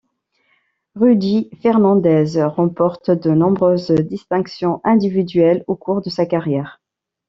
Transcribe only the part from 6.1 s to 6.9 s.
carrière.